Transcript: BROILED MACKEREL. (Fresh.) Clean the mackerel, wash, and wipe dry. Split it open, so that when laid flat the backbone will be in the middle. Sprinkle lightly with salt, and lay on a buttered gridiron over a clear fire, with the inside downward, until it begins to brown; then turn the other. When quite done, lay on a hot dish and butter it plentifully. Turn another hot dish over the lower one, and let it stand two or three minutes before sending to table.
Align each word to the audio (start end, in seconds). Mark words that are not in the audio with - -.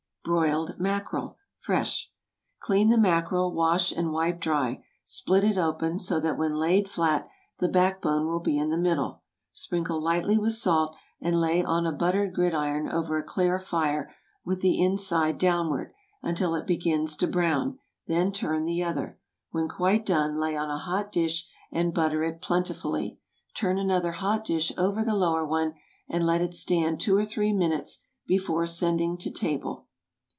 BROILED 0.23 0.75
MACKEREL. 0.79 1.35
(Fresh.) 1.57 2.11
Clean 2.59 2.89
the 2.89 2.97
mackerel, 2.99 3.53
wash, 3.55 3.91
and 3.91 4.11
wipe 4.11 4.39
dry. 4.39 4.85
Split 5.03 5.43
it 5.43 5.57
open, 5.57 5.97
so 5.97 6.19
that 6.19 6.37
when 6.37 6.53
laid 6.53 6.87
flat 6.87 7.27
the 7.57 7.67
backbone 7.67 8.27
will 8.27 8.39
be 8.39 8.55
in 8.55 8.69
the 8.69 8.77
middle. 8.77 9.23
Sprinkle 9.51 9.99
lightly 9.99 10.37
with 10.37 10.53
salt, 10.53 10.95
and 11.19 11.41
lay 11.41 11.63
on 11.63 11.87
a 11.87 11.91
buttered 11.91 12.35
gridiron 12.35 12.87
over 12.87 13.17
a 13.17 13.23
clear 13.23 13.57
fire, 13.57 14.13
with 14.45 14.61
the 14.61 14.79
inside 14.79 15.39
downward, 15.39 15.91
until 16.21 16.53
it 16.53 16.67
begins 16.67 17.17
to 17.17 17.25
brown; 17.25 17.79
then 18.05 18.31
turn 18.31 18.65
the 18.65 18.83
other. 18.83 19.17
When 19.49 19.67
quite 19.67 20.05
done, 20.05 20.37
lay 20.37 20.55
on 20.55 20.69
a 20.69 20.77
hot 20.77 21.11
dish 21.11 21.47
and 21.71 21.95
butter 21.95 22.23
it 22.23 22.43
plentifully. 22.43 23.17
Turn 23.55 23.79
another 23.79 24.11
hot 24.11 24.43
dish 24.45 24.71
over 24.77 25.03
the 25.03 25.15
lower 25.15 25.47
one, 25.47 25.73
and 26.07 26.23
let 26.27 26.41
it 26.41 26.53
stand 26.53 27.01
two 27.01 27.17
or 27.17 27.25
three 27.25 27.53
minutes 27.53 28.03
before 28.27 28.67
sending 28.67 29.17
to 29.17 29.31
table. 29.31 29.87